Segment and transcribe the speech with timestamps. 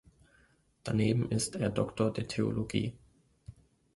[0.83, 2.97] Daneben ist er Doktor der Theologie.